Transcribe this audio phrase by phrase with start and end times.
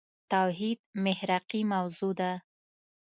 [0.31, 2.33] توحيد محراقي موضوع ده.